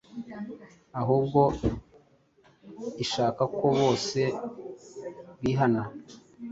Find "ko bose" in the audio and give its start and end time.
3.57-4.19